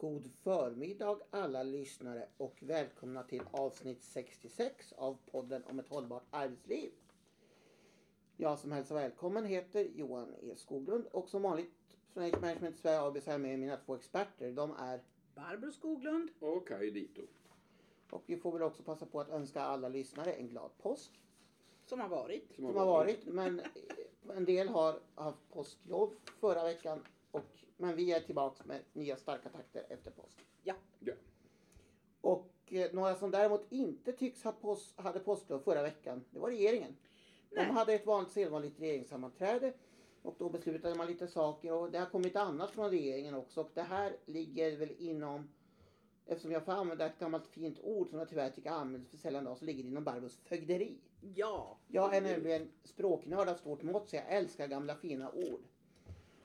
[0.00, 6.90] God förmiddag alla lyssnare och välkomna till avsnitt 66 av podden om ett hållbart arbetsliv.
[8.36, 11.72] Jag som hälsar välkommen heter Johan E Skoglund och som vanligt
[12.12, 14.52] från Age Management Sverige AB så är jag med mina två experter.
[14.52, 15.02] De är
[15.34, 16.30] Barbro Skoglund.
[16.38, 17.22] Och Kaj Dito.
[18.10, 21.22] och vi får väl också passa på att önska alla lyssnare en glad påsk
[21.84, 22.54] Som har varit.
[22.54, 23.26] som har varit.
[23.26, 23.60] Men
[24.36, 29.48] en del har haft påsklov förra veckan och, men vi är tillbaks med nya starka
[29.48, 30.46] takter efter påsk.
[30.62, 30.74] Ja.
[30.98, 31.12] Ja.
[32.20, 36.48] Och eh, några som däremot inte tycks ha pås hade påsklov förra veckan, det var
[36.48, 36.96] regeringen.
[37.50, 37.66] Nej.
[37.66, 39.72] De hade ett vanligt sedvanligt regeringssammanträde
[40.22, 43.70] och då beslutade man lite saker och det har kommit annat från regeringen också och
[43.74, 45.48] det här ligger väl inom
[46.30, 49.42] Eftersom jag får använda ett gammalt fint ord som jag tyvärr tycker används för sällan
[49.42, 50.98] idag så ligger det inom Barbros fögderi.
[51.34, 51.78] Ja.
[51.86, 55.60] Jag är nämligen språknörd av stort mått så jag älskar gamla fina ord.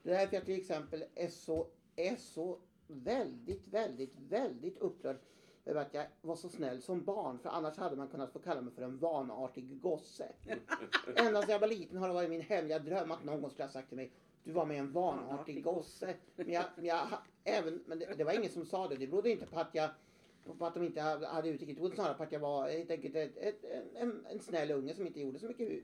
[0.05, 5.17] Det är därför jag till exempel är så, är så väldigt, väldigt, väldigt upprörd
[5.65, 7.39] över att jag var så snäll som barn.
[7.39, 10.31] För annars hade man kunnat få kalla mig för en vanartig gosse.
[11.15, 13.65] Ända sedan jag var liten har det varit min hemliga dröm att någon gång skulle
[13.65, 14.11] ha sagt till mig
[14.43, 16.15] du var med en vanartig gosse.
[16.35, 17.07] Men, jag, men, jag,
[17.43, 18.95] även, men det, det var ingen som sa det.
[18.95, 19.89] Det berodde inte på att jag
[20.57, 21.75] på att de inte hade hade uttrycket.
[21.75, 24.93] Det berodde snarare på att jag var helt enkelt ett, ett, en, en snäll unge
[24.93, 25.83] som inte gjorde så mycket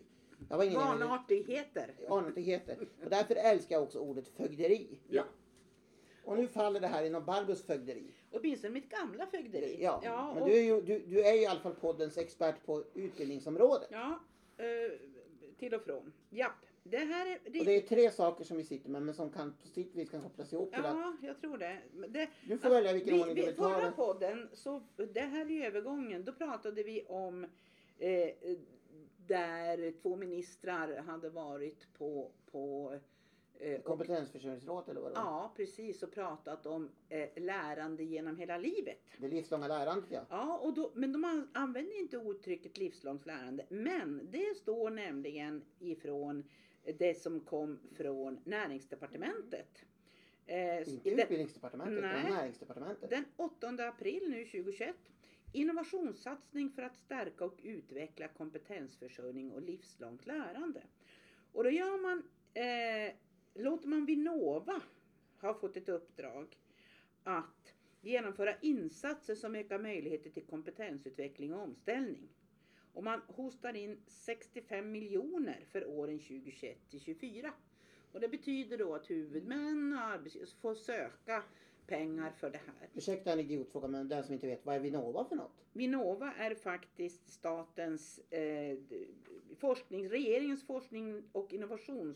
[0.49, 1.93] jag var ingen Vanartigheter.
[2.09, 2.77] vanartigheter.
[3.03, 4.99] Och därför älskar jag också ordet fögderi.
[5.09, 5.23] Ja.
[6.25, 8.13] Och nu faller det här inom Barbros fögderi.
[8.31, 9.77] Åtminstone mitt gamla fögderi.
[9.81, 12.65] Ja, men och, du är ju du, du är ju i alla fall poddens expert
[12.65, 13.87] på utbildningsområdet.
[13.91, 14.19] Ja,
[14.57, 14.91] eh,
[15.59, 16.13] till och från.
[16.29, 16.51] Japp.
[16.83, 17.59] Det här är...
[17.59, 20.09] Och det är tre saker som vi sitter med men som kan på sitt vis
[20.09, 21.77] kan kopplas ihop till att Ja, jag tror det.
[22.09, 23.91] Det du får välja vilken vi, ordning du vi, vill ta förra det.
[23.91, 24.81] podden, så
[25.13, 27.45] det här är ju övergången, då pratade vi om
[28.01, 28.57] eh,
[29.27, 32.93] där två ministrar hade varit på, på
[33.59, 35.21] eh, Kompetensförsörjningsrådet eller vad det var.
[35.25, 38.99] Ja, precis och pratat om eh, lärande genom hela livet.
[39.17, 40.25] Det livslånga lärandet ja.
[40.29, 43.65] Ja, och då, men de an- använder inte uttrycket livslångt lärande.
[43.69, 46.43] Men det står nämligen ifrån
[46.97, 49.85] det som kom från näringsdepartementet.
[50.45, 53.09] Eh, Inte utbildningsdepartementet utan näringsdepartementet.
[53.09, 54.95] den 8 april nu 2021.
[55.53, 60.83] Innovationssatsning för att stärka och utveckla kompetensförsörjning och livslångt lärande.
[61.51, 62.23] Och då gör man,
[62.53, 63.13] eh,
[63.53, 64.81] låter man Vinnova
[65.41, 66.57] ha fått ett uppdrag
[67.23, 72.29] att genomföra insatser som ökar möjligheter till kompetensutveckling och omställning.
[72.93, 77.53] Och man hostar in 65 miljoner för åren 2021 till 2024.
[78.11, 81.43] Och det betyder då att huvudmän och arbetsgivare får söka
[81.95, 82.89] pengar för det här.
[82.95, 85.51] Ursäkta en idiotfråga men den som inte vet, vad är Vinnova för något?
[85.73, 88.77] Vinnova är faktiskt statens eh,
[89.57, 92.15] forskning, regeringens forskning och innovationsaktör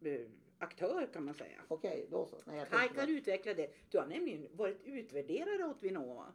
[0.00, 0.20] eh,
[0.58, 1.60] aktör kan man säga.
[1.68, 2.36] Okej, då så.
[2.46, 3.70] Nej, jag kan bara- utveckla det.
[3.90, 6.32] Du har nämligen varit utvärderare åt Vinnova.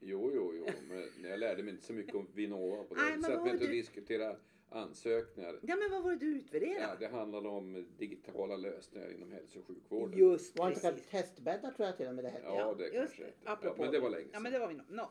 [0.00, 0.66] Jo, jo, jo.
[0.88, 3.38] Men jag lärde mig inte så mycket om Vinnova på Nej, det.
[3.40, 4.36] att inte du- diskutera
[4.68, 5.58] ansökningar.
[5.62, 6.96] Ja men vad var det du Ja, utvärderade?
[7.00, 10.18] det handlade om digitala lösningar inom hälso och sjukvården.
[10.18, 12.44] Just Var inte testbäddar tror jag till och med det hette.
[12.46, 13.32] Ja, det just kanske.
[13.44, 14.52] Ja, men det var länge Ja, men sedan.
[14.52, 14.86] det var vi nog.
[14.90, 15.10] No.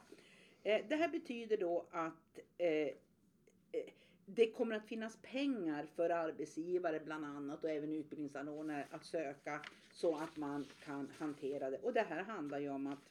[0.64, 2.94] Eh, det här betyder då att eh, eh,
[4.26, 9.62] det kommer att finnas pengar för arbetsgivare bland annat och även utbildningsanordnare att söka
[9.94, 11.78] så att man kan hantera det.
[11.78, 13.10] Och det här handlar ju om att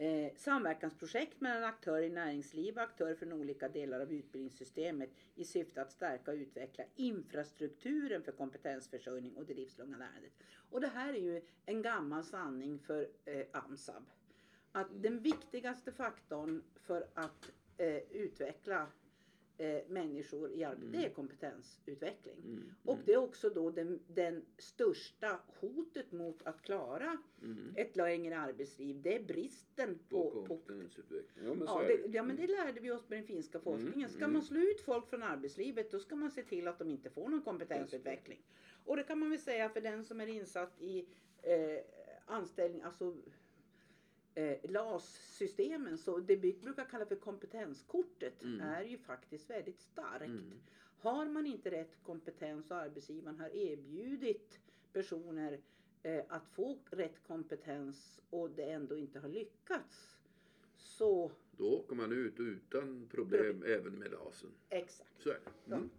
[0.00, 5.82] Eh, samverkansprojekt mellan aktörer i näringsliv och aktörer från olika delar av utbildningssystemet i syfte
[5.82, 10.32] att stärka och utveckla infrastrukturen för kompetensförsörjning och det livslånga lärandet.
[10.70, 14.04] Och det här är ju en gammal sanning för eh, AMSAB.
[14.72, 18.86] Att den viktigaste faktorn för att eh, utveckla
[19.58, 22.36] eh, människor i arbete, det är kompetensutveckling.
[22.44, 27.74] Mm, Och det är också då den, den största hotet mot att klara mm.
[27.76, 31.46] ett längre arbetsliv, det är bristen På på, kompetensutveckling.
[31.46, 34.08] Ja, men Ja, det, ja men det lärde vi oss med den finska forskningen.
[34.08, 34.32] Ska mm.
[34.32, 37.28] man slå ut folk från arbetslivet då ska man se till att de inte får
[37.28, 38.42] någon kompetensutveckling.
[38.84, 41.08] Och det kan man väl säga för den som är insatt i
[41.42, 41.78] eh,
[42.26, 43.16] anställning, alltså
[44.38, 48.60] eh, LAS-systemen, så det vi brukar kalla för kompetenskortet Mm.
[48.60, 50.24] är ju faktiskt väldigt starkt.
[50.26, 50.60] Mm.
[51.00, 54.60] Har man inte rätt kompetens och arbetsgivaren har erbjudit
[54.92, 55.60] personer
[56.02, 60.16] eh, att få rätt kompetens och det ändå inte har lyckats.
[60.76, 64.50] Så Då åker man ut utan problem även med lasen.
[64.68, 65.22] exakt.
[65.22, 65.74] Så är det.
[65.74, 65.90] Mm.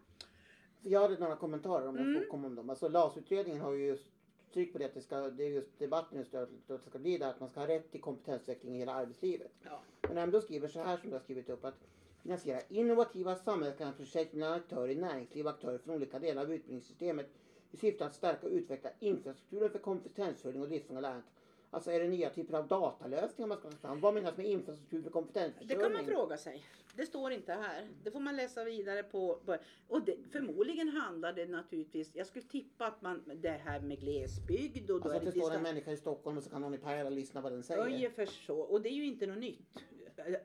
[0.82, 2.22] Jag hade några kommentarer om jag Mm.
[2.22, 2.70] får komma om dem.
[2.70, 4.08] Alltså LAS-utredningen har ju just
[4.54, 7.18] tryckt på det att det ska, det är just debatten just att det ska bli
[7.18, 9.52] det att man ska ha rätt till kompetensutveckling i hela arbetslivet.
[9.64, 9.82] Ja.
[10.02, 11.88] Men ändå skriver så här som du har skrivit upp att
[12.24, 17.28] finansiera innovativa samverkansprojekt mellan aktörer i näringsliv och aktörer från olika delar av utbildningssystemet
[17.72, 21.32] i syfte att stärka och utveckla infrastrukturen för kompetensförsörjning och livslånga lärandet.
[21.72, 24.00] Alltså är det nya typer av datalösningar man ska ta fram?
[24.00, 25.78] Vad menas med infrastruktur för kompetensförsörjning?
[25.78, 26.64] Det kan man fråga sig.
[26.96, 27.88] Det står inte här.
[28.04, 29.40] Det får man läsa vidare på.
[29.88, 34.90] Och det, förmodligen handlar det naturligtvis, jag skulle tippa att man, det här med glesbygd
[34.90, 36.78] och Alltså att det det står en människa i Stockholm och så kan någon i
[36.78, 37.86] Pajala lyssna vad den säger.
[37.86, 38.60] Ungefär så.
[38.60, 39.80] Och det är ju inte något nytt.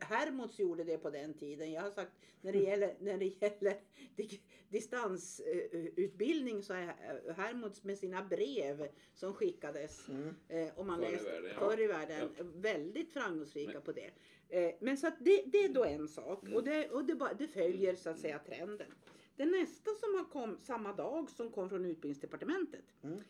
[0.01, 1.73] Hermods gjorde det på den tiden.
[1.73, 3.75] Jag har sagt när det gäller, när det gäller
[4.17, 10.35] di- distansutbildning så är Hermods med sina brev som skickades Mm.
[10.49, 11.59] eh, om man Förr i läste världen, ja.
[11.71, 12.45] förr i världen Ja.
[12.55, 14.11] väldigt framgångsrika Men- på det.
[14.49, 16.55] Eh, men så att det, det är då en sak Mm.
[16.57, 18.93] och, det, och det, det följer så att säga trenden.
[19.37, 23.21] Det nästa som har kom samma dag som kom från utbildningsdepartementet Mm.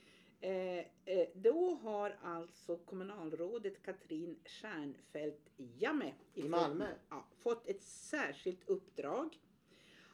[0.44, 6.88] Eh, eh, då har alltså kommunalrådet Katrin Stjernfeldt Jamme I Malmö?
[7.08, 9.40] Ja, fått ett särskilt uppdrag.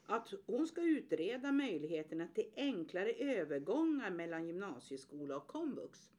[0.05, 6.09] Att hon ska utreda möjligheterna till enklare övergångar mellan gymnasieskola och komvux.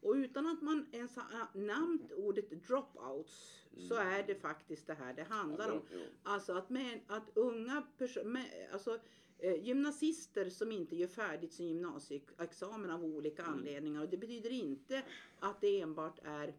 [0.00, 4.08] Och utan att man ens har nämnt ordet dropouts så Mm.
[4.08, 5.82] är det faktiskt det här det handlar om.
[6.22, 8.98] Alltså att, med, att unga personer, alltså
[9.42, 13.54] gymnasister som inte gör färdigt sin gymnasieexamen av olika Mm.
[13.54, 14.02] anledningar.
[14.02, 15.02] Och det betyder inte
[15.40, 16.54] att det enbart är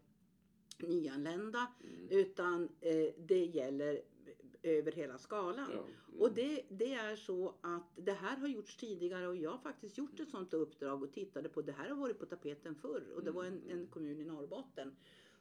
[0.78, 2.08] nyanlända Mm.
[2.10, 4.02] utan eh, det gäller
[4.64, 5.70] över hela skalan.
[5.74, 5.80] Ja.
[5.80, 6.22] Mm.
[6.22, 9.98] Och det, det är så att det här har gjorts tidigare och jag har faktiskt
[9.98, 13.24] gjort ett sånt uppdrag och tittade på det här har varit på tapeten förr och
[13.24, 13.70] det var en, Mm.
[13.80, 14.96] en kommun i Norrbotten.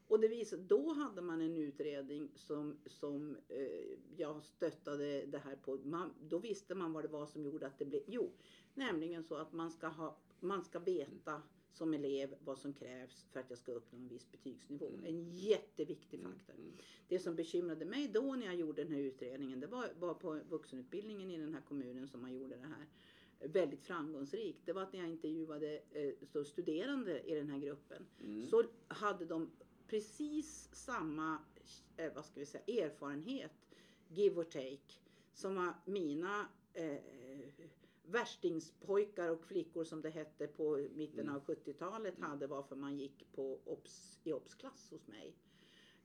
[0.08, 5.56] Och det visade, då hade man en utredning som, som eh, jag stöttade det här
[5.56, 5.78] på.
[5.84, 8.32] Man, då visste man vad det var som gjorde att det blev, jo,
[8.74, 11.42] nämligen så att man ska, ha, man ska veta
[11.72, 14.88] som elev vad som krävs för att jag ska uppnå en viss betygsnivå.
[14.88, 15.04] Mm.
[15.04, 16.54] En jätteviktig faktor.
[16.54, 16.72] Mm.
[17.08, 20.40] Det som bekymrade mig då när jag gjorde den här utredningen, det var, var på
[20.48, 22.86] vuxenutbildningen i den här kommunen som man gjorde det här
[23.38, 24.60] väldigt framgångsrikt.
[24.64, 28.46] Det var att när jag intervjuade eh, så studerande i den här gruppen Mm.
[28.46, 29.50] så hade de
[29.86, 31.38] precis samma
[31.96, 33.52] eh, vad ska vi säga, erfarenhet,
[34.08, 35.00] give or take,
[35.34, 36.98] som mina eh,
[38.02, 41.34] värstingspojkar och flickor som det hette på mitten Mm.
[41.36, 45.34] av 70-talet hade varför man gick på obs, i obsklass hos mig.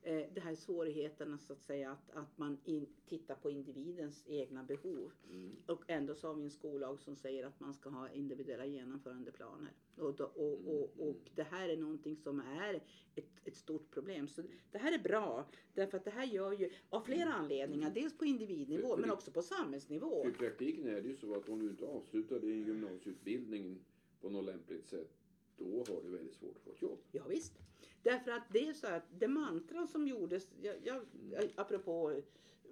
[0.03, 4.63] Eh, det här svårigheterna så att säga att, att man in, tittar på individens egna
[4.63, 5.12] behov.
[5.30, 5.56] Mm.
[5.65, 9.71] Och ändå så har vi en skollag som säger att man ska ha individuella genomförandeplaner.
[9.98, 11.09] Och, då, och, och, Mm.
[11.09, 12.74] och det här är någonting som är
[13.15, 14.27] ett, ett stort problem.
[14.27, 17.92] Så det här är bra därför att det här gör ju av flera anledningar.
[17.94, 20.27] Dels på individnivå För- för men också på samhällsnivå.
[20.27, 23.80] I praktiken är det ju så att om du inte avslutar din gymnasieutbildning
[24.21, 25.12] på något lämpligt sätt,
[25.57, 27.00] då har du väldigt svårt att få ett jobb.
[27.12, 27.53] Ja, visst.
[28.03, 31.01] Därför att det är så att det mantra som gjordes, jag, jag,
[31.56, 32.21] apropå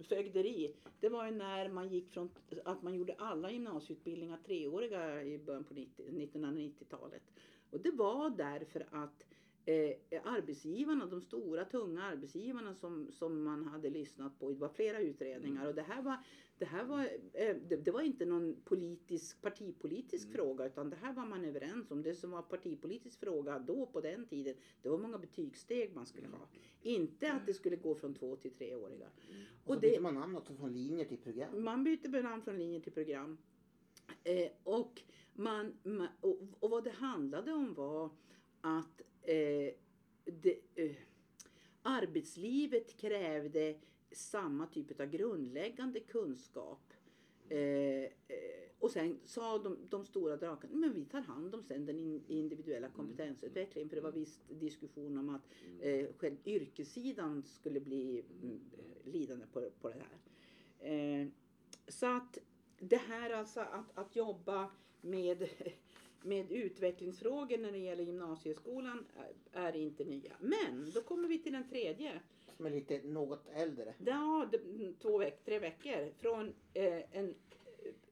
[0.04, 2.30] fögderi, det var ju när man gick från
[2.66, 7.24] att man gjorde alla gymnasieutbildningar treåriga i början på 90, 1990-talet.
[7.72, 9.26] Och det var därför att
[9.70, 15.00] eh, arbetsgivarna, de stora tunga arbetsgivarna som, som man hade lyssnat på, det var flera
[15.00, 16.18] utredningar och det här var,
[16.58, 17.00] det här var,
[17.34, 20.36] eh, det, det var inte någon politisk, partipolitisk Mm.
[20.36, 22.02] fråga utan det här var man överens om.
[22.04, 26.28] Det som var partipolitisk fråga då på den tiden, det var många betygssteg man skulle
[26.28, 26.48] ha.
[26.82, 29.08] Inte att det skulle gå från två till treåriga.
[29.66, 31.64] Och så det- byter man namn också från linjer till program.
[31.64, 33.38] Man byter namn från linje till program.
[34.24, 35.02] Eh, och,
[35.34, 38.10] man, man, och, och vad det handlade om var
[38.62, 39.74] att eh,
[40.26, 40.96] det, eh,
[41.82, 43.76] arbetslivet krävde
[44.12, 46.94] samma typ av grundläggande kunskap.
[47.50, 48.10] Eh, eh,
[48.80, 52.24] och sen sa de, de stora drakarna, men vi tar hand om sen den in,
[52.28, 53.90] individuella kompetensutvecklingen.
[53.90, 55.42] För det var viss diskussion om att
[55.82, 58.60] eh, själv yrkessidan skulle bli mm,
[59.04, 60.20] lidande på, på det här.
[60.92, 61.28] Eh,
[61.88, 62.38] så att
[62.80, 64.72] det här alltså att, att jobba
[65.02, 65.50] med,
[66.22, 69.06] med utvecklingsfrågor när det gäller gymnasieskolan
[69.54, 70.32] är, är inte nya.
[70.40, 72.20] Men då kommer vi till den tredje.
[72.58, 73.94] Som är lite något äldre.
[74.06, 74.60] Ja, det,
[75.02, 76.12] två veck, tre veckor.
[76.18, 77.36] Från, eh, en,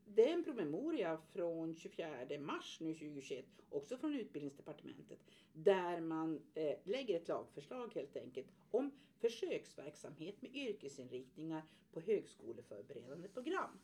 [0.05, 2.09] det är en promemoria från 24
[2.39, 5.19] mars nu 2021, också från utbildningsdepartementet.
[5.53, 11.61] Där man eh, lägger ett lagförslag helt enkelt om försöksverksamhet med yrkesinriktningar
[11.91, 13.79] på högskoleförberedande program.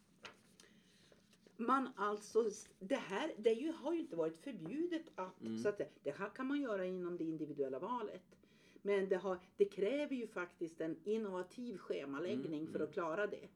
[1.58, 5.58] Man alltså, det här det ju, har ju inte varit förbjudet att, Mm.
[5.58, 8.36] så att det, det här kan man göra inom det individuella valet.
[8.82, 12.88] Men det, har, det kräver ju faktiskt en innovativ schemaläggning Mm, för mm.
[12.88, 13.48] att klara det.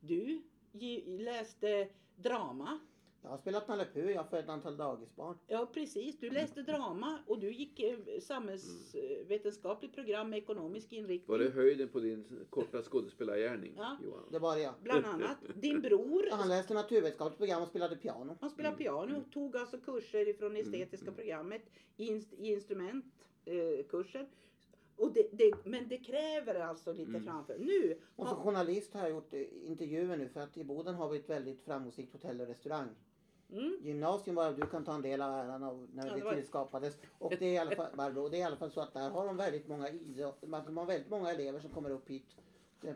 [0.00, 0.42] Du
[1.06, 2.80] läste drama.
[3.22, 5.38] Jag har spelat Nalle Puh, jag har fött ett antal dagisbarn.
[5.46, 11.38] Ja precis, du läste drama och du gick eh, samhällsvetenskapligt program med ekonomisk inriktning.
[11.38, 13.96] Var det höjden på din korta skådespelargärning, Ja.
[14.04, 14.24] Johan?
[14.30, 14.74] Det var jag.
[14.82, 15.38] Bland annat.
[15.54, 18.36] Din bror Han läste naturvetenskapligt program och spelade piano.
[18.40, 21.62] Han spelade piano, tog alltså kurser från estetiska programmet
[21.96, 23.04] i, ins- i instrument.
[23.44, 23.54] eh.
[24.96, 27.24] Och det, det, men det kräver alltså lite Mm.
[27.24, 27.58] framför.
[27.58, 30.94] Nu Och har- som journalist har jag gjort eh, intervjuer nu för att i Boden
[30.94, 32.88] har vi ett väldigt framgångsrikt hotell och restaurang.
[33.52, 36.34] Mm, Gymnasium var du kan ta en del av äran av när Ja, det var-
[36.34, 36.96] tillskapades.
[37.18, 39.10] Och det är, i alla fall, Barbro, det är i alla fall så att där
[39.10, 42.26] har de väldigt många idrott, de har väldigt många elever som kommer upp hit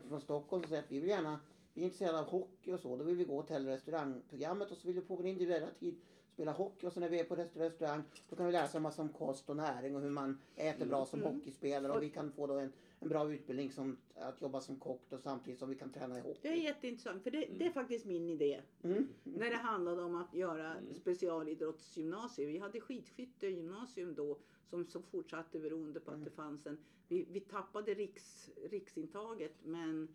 [0.08, 1.40] från Stockholm och säger att vi vill gärna,
[1.74, 2.96] vi är intresserade av hockey och så.
[2.96, 5.94] Då vill vi gå till restaurangprogrammet och så vill vi på vår individuella tid
[6.36, 8.82] spela hockey och så när vi är på restaurang, då kan vi lära oss en
[8.82, 11.34] massa om kost och näring och hur man äter bra som Mm.
[11.34, 15.00] hockeyspelare och vi kan få då en, en bra utbildning som att jobba som kock
[15.08, 16.38] då samtidigt som vi kan träna i hockey.
[16.42, 18.60] det är jätteintressant för det, det är faktiskt min idé.
[18.82, 19.08] Mm.
[19.24, 20.94] När det handlade om att göra Mm.
[20.94, 22.52] specialidrottsgymnasium.
[22.52, 24.38] Vi hade skidskyttegymnasium då
[24.70, 26.78] som så fortsatte beroende på att det fanns en...
[27.08, 30.08] Vi, vi tappade riks, riksintaget men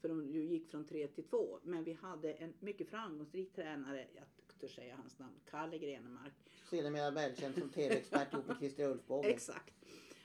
[0.00, 1.58] för de gick från tre till två.
[1.62, 4.24] Men vi hade en mycket framgångsrik tränare, jag
[4.60, 6.32] törs säga hans namn, Kalle Grenemark.
[6.70, 9.28] Sedermera välkänd som tv-expert ihop med Christer Ulfbåge.
[9.30, 9.74] Exakt.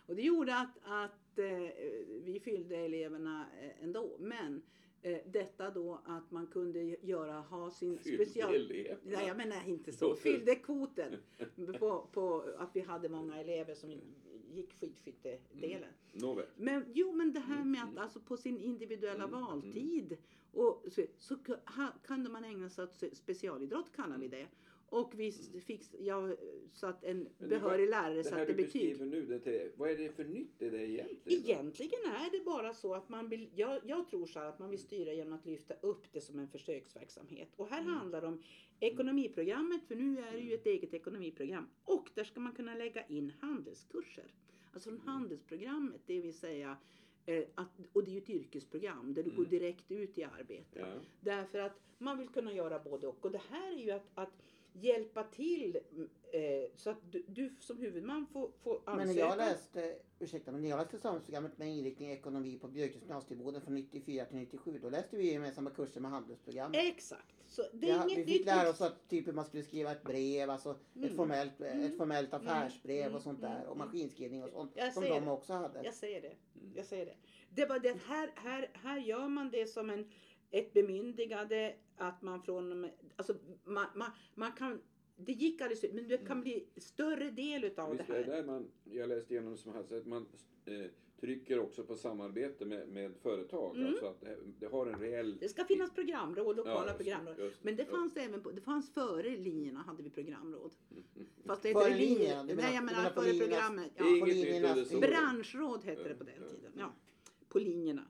[0.05, 1.45] Och det gjorde att, att eh,
[2.23, 4.15] vi fyllde eleverna eh, ändå.
[4.19, 4.61] Men
[5.01, 8.55] eh, detta då att man kunde göra, ha sin Fyllde special...
[8.55, 8.99] eleverna.
[9.03, 10.15] Nej, jag menar inte så.
[10.15, 11.17] Fyllde kvoten
[11.79, 13.91] på, på att vi hade många elever som
[14.53, 15.89] gick skidskyttedelen.
[16.13, 16.45] Nåväl.
[16.55, 17.93] Men jo, men det här Mm, med mm.
[17.97, 20.17] att alltså på sin individuella Mm, valtid
[20.53, 21.35] och så, så
[22.03, 24.47] kunde man ägna sig åt specialidrott kallar vi det.
[24.89, 26.35] Och vi s- fick, jag
[26.73, 27.49] satt en Mm.
[27.49, 28.65] Behörig lärare Det här satte du betyg.
[28.65, 31.43] beskriver nu, det, vad är det för nytt i det egentligen?
[31.43, 34.69] Egentligen är det bara så att man vill, jag, jag tror så här att man
[34.69, 37.49] vill styra genom att lyfta upp det som en försöksverksamhet.
[37.55, 37.93] Och här Mm.
[37.93, 38.41] handlar det om
[38.79, 41.67] ekonomiprogrammet, för nu är det ju ett eget ekonomiprogram.
[41.83, 44.33] Och där ska man kunna lägga in handelskurser.
[44.73, 45.01] Alltså Mm.
[45.01, 46.77] från handelsprogrammet, det vill säga
[47.55, 49.49] att, och det är ju ett yrkesprogram där du går Mm.
[49.49, 50.79] direkt ut i arbete.
[50.79, 50.85] Ja.
[51.21, 53.25] Därför att man vill kunna göra både och.
[53.25, 54.33] Och det här är ju att, att
[54.73, 58.95] hjälpa till mm, eh, så att du, du som huvudman får, får ansöka.
[58.97, 63.29] Men när jag läste, ursäkta, men när jag läste samhällsprogrammet med inriktning ekonomi på Björkes
[63.29, 66.81] Boden från 94 till 97, då läste vi gemensamma kurser med handelsprogrammet.
[66.83, 67.33] Exakt.
[67.47, 68.37] Så det är Ja, inget vi nytt.
[68.37, 71.15] fick lära oss att typ hur man skulle skriva ett brev, alltså ett, Mm.
[71.15, 71.79] formellt, Mm.
[71.85, 73.15] ett formellt affärsbrev Mm.
[73.15, 73.59] och sånt där.
[73.67, 73.77] Och Mm.
[73.87, 75.31] maskinskrivning och sånt som de det.
[75.31, 75.83] också hade.
[75.83, 76.27] Jag säger det.
[76.61, 76.73] Mm.
[76.75, 77.15] Jag säger det.
[77.49, 80.11] Det var det här, här, här gör man det som en,
[80.53, 84.81] ett bemyndigande att man från alltså man, man, man kan,
[85.15, 88.23] det gick alldeles men det kan bli större del utav det Visst det här.
[88.23, 90.25] där man, jag läste igenom som här, så att man
[90.65, 90.85] eh,
[91.19, 93.75] trycker också på samarbete med, med företag.
[93.75, 93.87] Mm.
[93.87, 95.37] Alltså att det, det har en reell...
[95.39, 97.39] Det ska finnas programråd, lokala just- programråd.
[97.39, 97.89] just- Men det ja.
[97.97, 100.71] fanns det även på, det fanns före linjerna hade vi programråd.
[100.91, 101.27] Mm, mm.
[101.45, 102.17] Fast det Före heter linjer.
[102.19, 102.43] linjerna?
[102.43, 103.91] Menar- Nej, jag menar före programmet.
[103.97, 104.99] Det Ja.
[104.99, 106.71] Branschråd hette det på den Ja, tiden.
[106.75, 106.81] ja.
[106.81, 106.93] Ja,
[107.49, 108.05] på linjerna.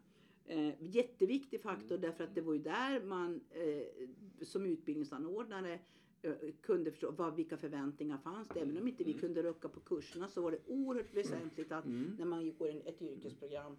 [0.45, 2.01] Eh, jätteviktig faktor Mm.
[2.01, 4.07] därför att det var ju där man eh,
[4.45, 5.79] som utbildningsanordnare
[6.21, 8.59] eh, kunde förstå vad, vilka förväntningar fanns det.
[8.59, 9.21] Även om inte vi Mm.
[9.21, 12.15] kunde rucka på kurserna så var det oerhört väsentligt att Mm.
[12.19, 13.77] när man går in ett yrkesprogram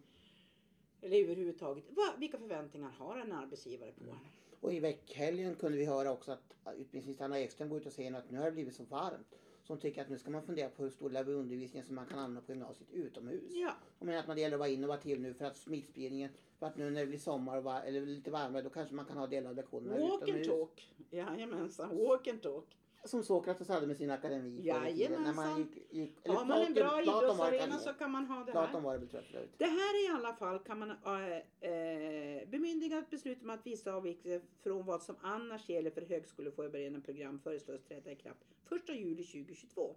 [1.00, 4.16] eller överhuvudtaget, vad, vilka förväntningar har en arbetsgivare på en?
[4.60, 8.14] Och i veckhelgen kunde vi höra också att utbildningsminister Anna Ekström går ut och säger
[8.14, 9.34] att nu har det blivit så varmt.
[9.62, 11.94] Så hon tycker att nu ska man fundera på hur stor del av undervisningen som
[11.94, 13.52] man kan använda på gymnasiet utomhus.
[13.54, 16.30] Ja, Hon menar att man det gäller att vara innovativ nu för att smittspridningen,
[16.64, 19.04] för att nu när det blir sommar och var, eller lite varmare då kanske man
[19.04, 20.94] kan ha delar av lektionerna walk and talk.
[21.10, 22.76] Jajamensan, walk and talk.
[23.04, 25.58] Som Sokrates hade med sin akademi tiden, när man Jajamensan.
[25.58, 28.52] gick, gick, eller Har man en Platon- bra Platon idrottsarena så kan man ha det
[28.52, 28.80] Platon här.
[28.80, 29.50] var det väl förut.
[29.58, 33.92] Det här i alla fall kan man äh, äh, bemyndiga ett beslut om att vissa
[33.94, 38.44] avvikelser från vad som annars gäller för högskoleförberedande program föreslås träda i kraft
[38.88, 39.96] 1 juli 2022.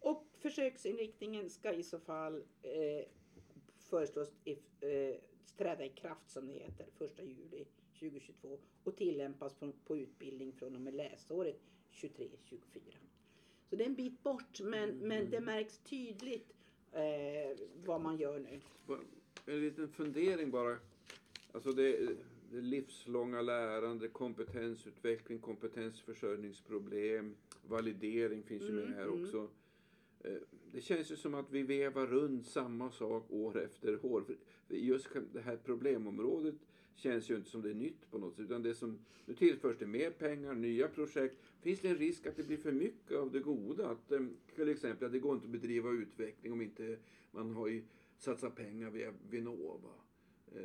[0.00, 3.04] Och försöksinriktningen ska i så fall eh,
[3.88, 5.16] föreslås i, eh,
[5.56, 7.64] träda i kraft som det heter 1 juli
[7.98, 11.60] 2022 och tillämpas på, på utbildning från och med läsåret
[11.92, 12.28] 23-24.
[13.70, 16.52] Så det är en bit bort men, men det märks tydligt
[16.92, 18.60] eh, vad man gör nu.
[19.46, 20.76] En liten fundering bara.
[21.52, 22.08] Alltså det,
[22.50, 29.22] det livslånga lärande, kompetensutveckling, kompetensförsörjningsproblem, validering finns ju med Mm, här mm.
[29.22, 29.48] också.
[30.24, 30.32] Eh,
[30.72, 34.24] Det känns ju som att vi vevar runt samma sak år efter år.
[34.66, 36.54] För Just det här problemområdet
[36.94, 38.44] känns ju inte som det är nytt på något sätt.
[38.44, 41.36] Utan det som, nu tillförs det mer pengar, nya projekt.
[41.60, 43.88] Finns det en risk att det blir för mycket av det goda?
[43.88, 44.20] Att, eh,
[44.54, 46.96] till exempel att det går inte att bedriva utveckling om inte
[47.30, 47.82] man har
[48.16, 49.90] satsat pengar via Vinnova.
[50.54, 50.62] Eh,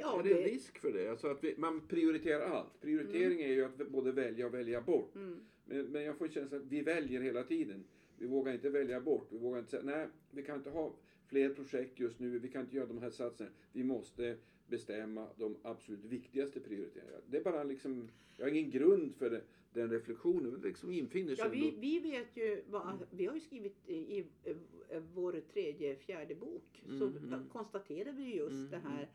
[0.00, 1.08] Ja, är det en det- risk för det?
[1.10, 2.80] Alltså att vi, man prioriterar allt.
[2.80, 5.14] Prioritering är ju att både välja och välja bort.
[5.14, 5.40] Mm.
[5.64, 7.84] Men, men jag får känslan att vi väljer hela tiden.
[8.18, 9.26] Vi vågar inte välja bort.
[9.30, 10.94] Vi vågar inte säga nej, vi kan inte ha
[11.26, 12.38] fler projekt just nu.
[12.38, 13.56] Vi kan inte göra de här satsningarna.
[13.72, 17.18] Vi måste bestämma de absolut viktigaste prioriteringarna.
[17.26, 19.42] Det är bara liksom, jag har ingen grund för det,
[19.72, 20.60] den reflektionen.
[20.60, 24.26] Det liksom infinner sig Ja, vi, vi vet ju vad, vi har ju skrivit i,
[24.44, 27.48] eh, vår tredje, fjärde bok så Mm, mm.
[27.48, 29.08] konstaterar vi just Mm, det här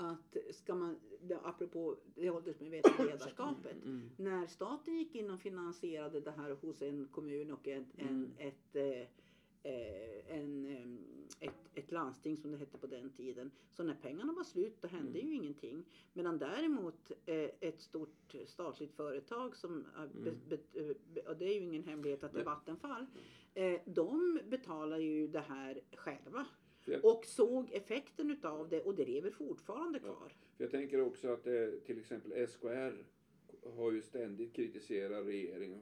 [0.00, 0.96] att ska man,
[1.42, 4.10] apropå det åldersmedvetna ledarskapet, Mm.
[4.16, 8.30] när staten gick in och finansierade det här hos en kommun och ett, en, Mm.
[8.38, 9.06] ett, eh,
[9.72, 10.98] eh, en, em,
[11.40, 13.50] ett, ett landsting som det hette på den tiden.
[13.70, 15.26] Så när pengarna var slut då hände Mm.
[15.30, 15.84] ju ingenting.
[16.12, 20.40] Medan däremot eh, ett stort statligt företag som, eh, be, Mm.
[20.48, 20.56] be,
[21.20, 22.44] eh, och det är ju ingen hemlighet att det är.
[22.44, 23.06] Vattenfall.
[23.54, 26.46] Eh, de betalar ju det här själva.
[26.92, 30.14] Jag, Och såg effekten utav det och det lever fortfarande Ja.
[30.14, 30.32] kvar.
[30.56, 33.04] för jag tänker också att eh, till exempel SKR
[33.76, 35.80] har ju ständigt kritiserat regeringen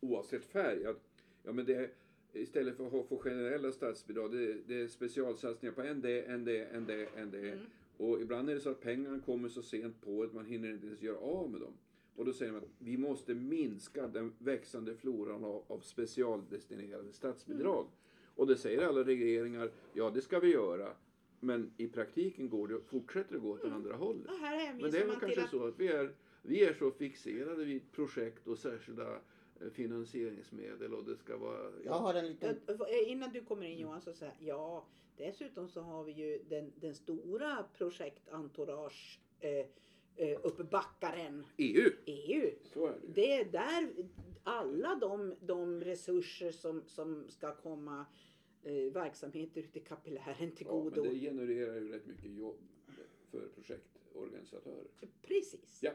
[0.00, 0.86] oavsett färg.
[0.86, 1.00] Att,
[1.42, 1.90] ja, men det,
[2.32, 6.64] istället för att få generella statsbidrag, det, det är specialsatsningar på en det, en det,
[6.64, 7.38] en det, en det.
[7.52, 7.58] Mm.
[7.96, 10.86] Och ibland är det så att pengarna kommer så sent på att man hinner inte
[10.86, 11.72] ens göra av med dem.
[12.16, 17.86] Och då säger man att vi måste minska den växande floran av, av specialdestinerade statsbidrag.
[18.40, 20.92] Och det säger alla regeringar, ja det ska vi göra.
[21.40, 24.30] Men i praktiken går det, fortsätter det gå åt andra hållet.
[24.80, 27.92] Men det är väl kanske att så att vi är, vi är så fixerade vid
[27.92, 29.14] projekt och särskilda
[29.60, 31.72] eh, finansieringsmedel och det ska vara...
[31.84, 32.56] Jag har en liten...
[32.68, 36.42] Eh, Innan du kommer in Johan så säger jag, ja dessutom så har vi ju
[36.48, 39.66] den, den stora projektentourage eh,
[40.16, 41.90] eh, uppbackaren EU!
[42.06, 42.50] EU.
[42.64, 43.12] Så är det.
[43.14, 43.88] Det är där
[44.44, 48.06] alla de, de resurser som, som ska komma
[48.62, 51.02] eh, verksamheter ute i kapillären till Ja, godo.
[51.04, 52.56] men det genererar ju rätt mycket jobb
[53.30, 54.86] för projektorganisatörer.
[55.22, 55.78] Precis.
[55.82, 55.90] Ja,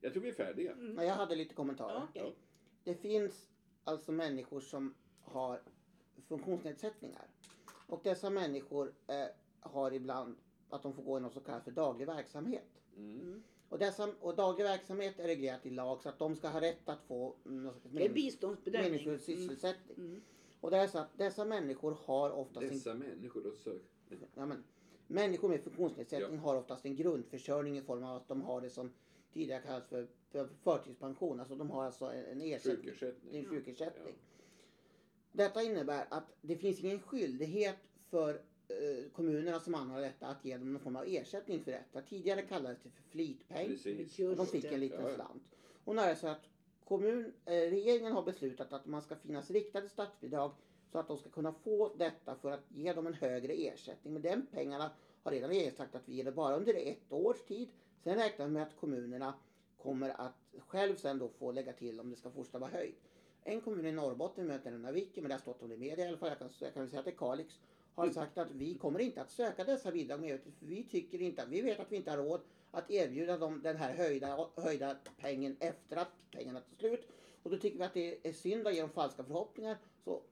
[0.00, 0.72] jag tror vi är färdiga.
[0.72, 0.96] Mm.
[0.96, 1.94] Ja, jag hade lite kommentarer.
[1.94, 2.36] Ja, okej.
[2.84, 3.48] Det finns
[3.84, 5.60] alltså människor som har
[6.28, 7.26] funktionsnedsättningar.
[7.86, 9.24] Och dessa människor eh,
[9.60, 10.36] har ibland
[10.68, 12.82] att de får gå i något som kallas för daglig verksamhet.
[12.96, 13.42] Mm.
[13.68, 16.88] Och, dessa, och daglig verksamhet är reglerat i lag så att de ska ha rätt
[16.88, 18.90] att få mm, något slags Det är mening- biståndsbedömning.
[18.90, 19.96] meningsfull sysselsättning.
[19.98, 20.22] Mm.
[20.62, 23.82] Och det är så att dessa människor har oftast en, Dessa människor då sök...
[24.34, 24.64] ja, men,
[25.06, 28.92] Människor med funktionsnedsättning har oftast en grundförsörjning i form av att de har det som
[29.32, 31.40] tidigare kallades för, för förtidspension.
[31.40, 32.76] Alltså de har alltså en, en ersättning.
[32.76, 33.36] Sjukersättning.
[33.36, 34.14] en sjukersättning.
[35.32, 37.78] Detta innebär att det finns ingen skyldighet
[38.10, 38.34] för
[38.68, 42.02] eh, kommunerna som anhåller detta att ge dem någon form av ersättning för detta.
[42.02, 43.66] Tidigare kallades det för flitpeng.
[43.68, 44.18] Precis.
[44.18, 45.14] Och de fick en liten Ja, ja.
[45.14, 45.42] slant.
[45.84, 46.48] Och nu är det så att
[46.92, 50.52] kommun, eh, regeringen har beslutat att man ska finnas riktade statsbidrag
[50.92, 54.12] så att de ska kunna få detta för att ge dem en högre ersättning.
[54.12, 54.90] Men den pengarna
[55.22, 57.68] har redan regeringen sagt att vi ger det bara under ett års tid.
[58.04, 59.34] Sen räknar vi med att kommunerna
[59.82, 63.02] kommer att själv sen då få lägga till om det ska fortsätta vara höjt.
[63.42, 66.04] En kommun i Norrbotten, möter den Viken, men det har stått om det i media
[66.04, 67.60] i alla fall, jag kan, jag kan säga att det är Kalix,
[67.94, 71.46] har sagt att vi kommer inte att söka dessa bidrag mer, för vi tycker inte,
[71.48, 72.40] vi vet att vi inte har råd
[72.72, 77.08] att erbjuda dem den här höjda, höjda pengen efter att pengarna tar slut.
[77.42, 79.76] Och då tycker vi att det är synd att ge dem falska förhoppningar.
[80.04, 80.22] Så,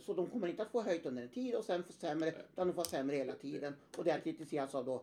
[0.00, 2.66] så de kommer inte att få höjt under en tid och sen få sämre, utan
[2.66, 3.74] de får sämre hela tiden.
[3.98, 5.02] Och det här kritiseras av då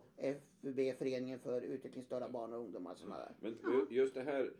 [0.61, 2.91] FUB, Föreningen för utvecklingsstörda barn och ungdomar.
[3.03, 3.31] och där.
[3.39, 4.51] Men ju- just det här,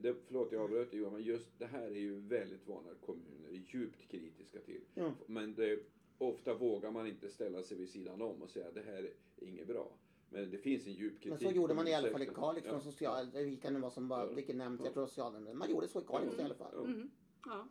[0.00, 3.62] det, förlåt jag avbröt Johan, men just det här är ju väldigt vanliga kommuner är
[3.66, 4.80] djupt kritiska till.
[4.94, 5.12] Ja.
[5.26, 5.78] Men det,
[6.18, 9.12] ofta vågar man inte ställa sig vid sidan om och säga det här är
[9.48, 9.88] inget bra.
[10.30, 11.30] Men det finns en djup kritik.
[11.42, 12.26] Men så gjorde man i alla fall i.
[12.26, 14.32] Kalix från social, vilka nu var som var, Ja.
[14.32, 14.84] vilken nämnd, Ja.
[14.84, 15.58] jag tror socialnämnden.
[15.58, 16.70] Man gjorde så i Kalix i alla fall.
[16.74, 16.84] Ja.
[16.84, 17.10] Mm.
[17.46, 17.68] Ja.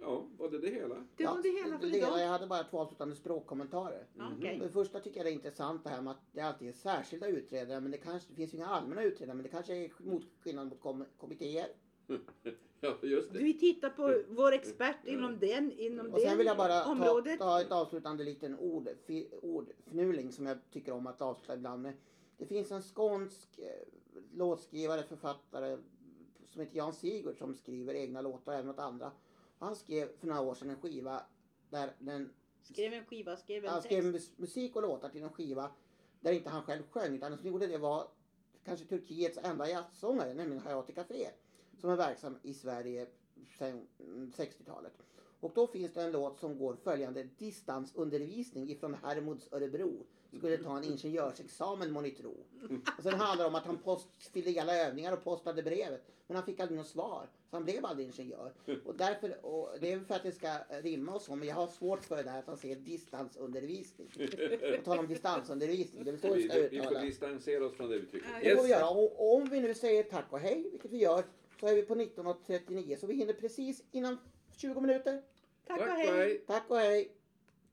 [0.00, 1.06] ja, var det det hela?
[1.16, 2.20] Det var det hela för det, idag.
[2.20, 4.06] Jag hade bara två avslutande språkkommentarer.
[4.36, 4.58] Okej.
[4.58, 6.72] För det första tycker jag det är intressant det här med att det alltid är
[6.72, 9.92] särskilda utredare men det kanske det finns ju inga allmänna utredare men det kanske är
[9.98, 11.68] mot, skillnad mot kom, kommittéer.
[12.80, 13.38] Ja, just det.
[13.38, 17.38] Vi tittar på vår expert inom den, inom Och sen vill jag bara ta, området.
[17.38, 21.92] ta ett avslutande liten ord, fi, ordfnuling som jag tycker om att avsluta ibland med.
[22.38, 23.64] Det finns en skånsk eh,
[24.34, 25.78] låtskrivare, författare
[26.46, 29.12] som heter Jan Sigurd som skriver egna låtar även åt andra.
[29.58, 31.22] Han skrev för några år sedan en skiva
[31.70, 32.30] där den
[32.62, 33.86] Skrev en skiva, skrev en Han text.
[33.86, 35.70] skrev mus- musik och låtar till en skiva
[36.20, 38.08] där inte han själv sjöng utan den som gjorde det var
[38.64, 41.26] kanske Turkiets enda jazzsångare, nämligen Hayati Café
[41.80, 43.06] som är verksam i Sverige
[43.58, 44.92] sedan mm, 60-talet.
[45.40, 50.06] Och då finns det en låt som går följande distansundervisning ifrån Hermods Örebro.
[50.38, 52.36] Skulle ta en ingenjörsexamen må ni tro.
[52.98, 56.02] Och sen handlar det om att han post, fyllde i alla övningar och postade brevet.
[56.26, 57.28] Men han fick aldrig något svar.
[57.50, 58.52] Så han blev aldrig ingenjör.
[58.84, 61.66] Och därför, och det är för att det ska rimma och så, men jag har
[61.66, 64.08] svårt för det där att han säger distansundervisning.
[64.78, 67.94] Och talar om distansundervisning, det är så Vi, ska vi får distansera oss från det
[67.94, 68.28] uttrycket.
[68.42, 68.88] Ja, Det får vi göra.
[68.88, 71.24] Och, och om vi nu säger tack och hej, vilket vi gör,
[71.60, 74.18] så är vi på 19.39 så vi hinner precis innan
[74.56, 75.22] 20 minuter.
[75.66, 76.10] Tack och Tack hej.
[76.10, 76.44] och hej.
[76.46, 77.15] Tack och hej!